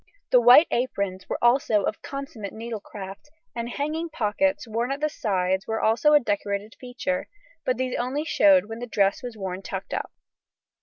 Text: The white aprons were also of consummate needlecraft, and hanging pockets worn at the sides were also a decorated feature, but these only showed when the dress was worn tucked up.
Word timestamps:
The 0.31 0.41
white 0.41 0.65
aprons 0.71 1.29
were 1.29 1.37
also 1.43 1.83
of 1.83 2.01
consummate 2.01 2.53
needlecraft, 2.53 3.29
and 3.55 3.69
hanging 3.69 4.09
pockets 4.09 4.67
worn 4.67 4.91
at 4.91 4.99
the 4.99 5.09
sides 5.09 5.67
were 5.67 5.79
also 5.79 6.13
a 6.13 6.19
decorated 6.19 6.75
feature, 6.79 7.27
but 7.65 7.77
these 7.77 7.95
only 7.95 8.25
showed 8.25 8.65
when 8.65 8.79
the 8.79 8.87
dress 8.87 9.21
was 9.21 9.37
worn 9.37 9.61
tucked 9.61 9.93
up. 9.93 10.11